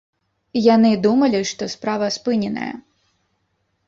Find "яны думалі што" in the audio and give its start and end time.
0.75-1.67